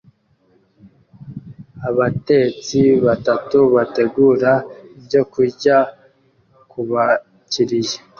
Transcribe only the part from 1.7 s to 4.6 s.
Abatetsi batatu bategura